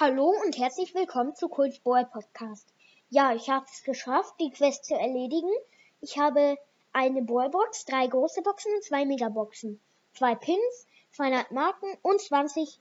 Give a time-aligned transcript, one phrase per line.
[0.00, 2.66] Hallo und herzlich willkommen zu Cool's Boy Podcast.
[3.10, 5.52] Ja, ich habe es geschafft, die Quest zu erledigen.
[6.00, 6.58] Ich habe
[6.92, 9.80] eine Ballbox, drei große Boxen und zwei Megaboxen,
[10.12, 12.80] zwei Pins, 200 Marken und 20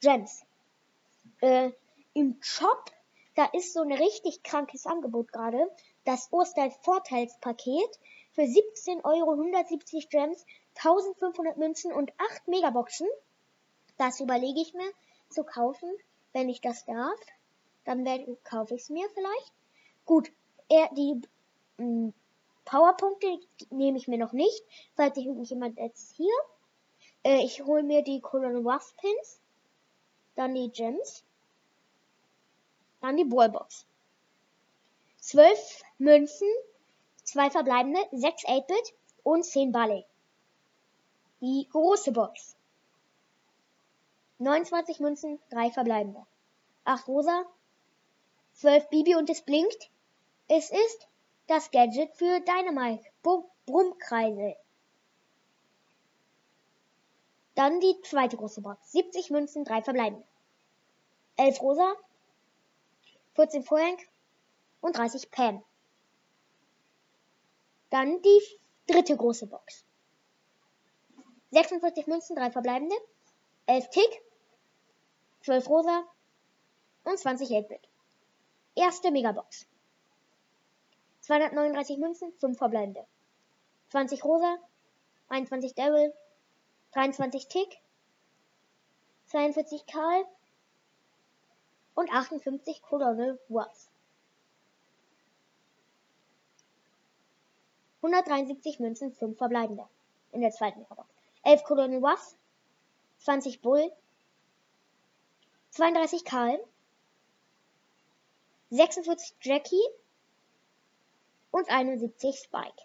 [0.00, 0.46] Gems.
[1.42, 1.72] Äh,
[2.14, 2.90] Im Shop,
[3.34, 5.70] da ist so ein richtig krankes Angebot gerade.
[6.06, 7.98] Das Ostervorteilspaket
[8.32, 10.46] für 17 Euro, 170 Gems,
[10.76, 13.06] 1500 Münzen und 8 Megaboxen.
[13.98, 14.90] Das überlege ich mir
[15.30, 15.90] zu kaufen,
[16.32, 17.18] wenn ich das darf.
[17.84, 19.52] Dann werde, kaufe ich es mir vielleicht.
[20.04, 20.30] Gut,
[20.68, 21.20] er, die
[21.78, 22.14] mh, hm,
[22.64, 24.62] Powerpunkte nehme ich mir noch nicht,
[24.94, 26.34] falls sich irgendjemand jetzt hier.
[27.22, 29.40] Äh, ich hole mir die Colonel Ruff Pins,
[30.34, 31.24] dann die Gems,
[33.00, 33.86] dann die Ballbox.
[35.20, 36.48] 12 Münzen,
[37.24, 40.04] zwei verbleibende, 6 8-Bit und 10 Ballet.
[41.40, 42.56] Die große Box.
[44.38, 46.24] 29 Münzen, 3 verbleibende.
[46.84, 47.44] 8 rosa,
[48.54, 49.90] 12 Bibi und es blinkt.
[50.46, 51.08] Es ist
[51.48, 53.04] das Gadget für Dynamite.
[53.66, 54.56] Brummkreise.
[57.54, 58.92] Dann die zweite große Box.
[58.92, 60.24] 70 Münzen, 3 verbleibende.
[61.36, 61.94] 11 rosa,
[63.34, 63.98] 14 Vorhang
[64.80, 65.62] und 30 Pam.
[67.90, 68.42] Dann die
[68.86, 69.84] dritte große Box.
[71.50, 72.96] 46 Münzen, 3 verbleibende,
[73.66, 74.22] 11 Tick,
[75.48, 76.04] 12 rosa
[77.04, 77.88] und 20 8-Bit.
[78.74, 79.66] Erste Megabox.
[81.22, 83.06] 239 Münzen, 5 verbleibende.
[83.88, 84.58] 20 rosa,
[85.30, 86.12] 21 Devil,
[86.92, 87.78] 23 Tick,
[89.28, 90.26] 42 Karl
[91.94, 93.88] und 58 Colonel Ruffs.
[98.02, 99.88] 173 Münzen, 5 verbleibende.
[100.32, 101.08] In der zweiten Megabox.
[101.44, 102.36] 11 Colonel Ruffs,
[103.20, 103.90] 20 Bull,
[105.78, 106.58] 32 Karl,
[108.70, 109.80] 46 Jackie
[111.52, 112.82] und 71 Spike.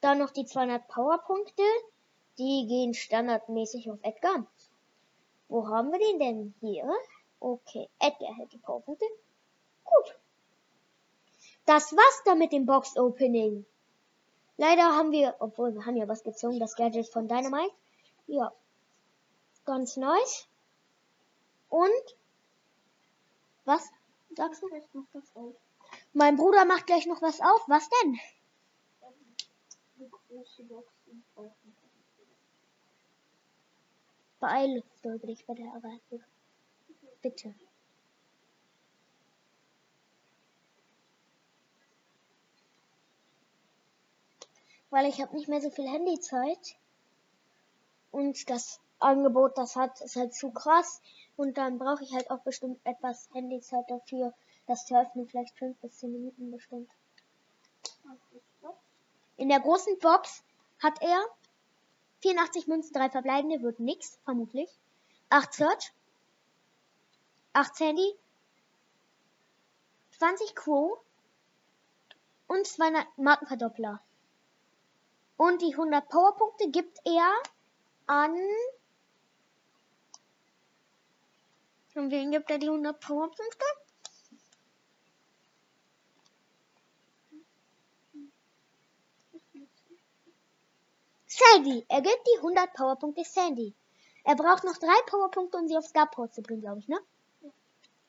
[0.00, 1.62] Dann noch die 200 Powerpunkte.
[2.38, 4.48] Die gehen standardmäßig auf Edgar.
[5.48, 6.92] Wo haben wir den denn hier?
[7.38, 9.06] Okay, Edgar hält die Powerpunkte.
[9.84, 10.18] Gut.
[11.66, 13.64] Das war's dann mit dem Box Opening.
[14.56, 17.72] Leider haben wir, obwohl wir haben ja was gezogen, das Gadget von Dynamite.
[18.26, 18.52] Ja.
[19.64, 20.48] Ganz nice.
[21.74, 22.16] Und
[23.64, 23.90] was
[24.36, 24.68] sagst du?
[26.12, 27.64] Mein Bruder macht gleich noch was auf.
[27.66, 28.20] Was denn?
[34.38, 34.84] Beeile
[35.26, 36.22] dich bei der Erwartung.
[37.20, 37.52] Bitte.
[44.90, 46.76] Weil ich habe nicht mehr so viel Handyzeit.
[48.12, 51.00] Und das Angebot, das hat, ist halt zu krass.
[51.36, 54.32] Und dann brauche ich halt auch bestimmt etwas Handyzeit dafür,
[54.66, 55.26] das zu öffnen.
[55.26, 56.90] Vielleicht 5 bis 10 Minuten bestimmt.
[59.36, 60.44] In der großen Box
[60.80, 61.20] hat er
[62.20, 64.70] 84 Münzen, 3 verbleibende, wird nix, vermutlich.
[65.30, 65.92] 8 Search,
[67.52, 68.14] 8 Sandy,
[70.18, 70.98] 20 Quo
[72.46, 74.00] und 200 Markenverdoppler.
[75.36, 77.28] Und die 100 Powerpunkte gibt er
[78.06, 78.36] an
[81.94, 83.64] Und wen gibt er die 100 Powerpunkte?
[91.26, 91.84] Sandy.
[91.88, 93.74] Er gibt die 100 Powerpunkte Sandy.
[94.24, 96.98] Er braucht noch drei Powerpunkte, um sie auf Starport zu bringen, glaube ich, ne?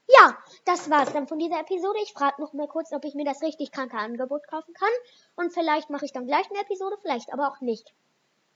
[0.08, 1.98] Ja, das war's dann von dieser Episode.
[2.04, 4.90] Ich frage noch mal kurz, ob ich mir das richtig kranke Angebot kaufen kann.
[5.36, 7.94] Und vielleicht mache ich dann gleich eine Episode, vielleicht aber auch nicht.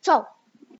[0.01, 0.27] Ciao.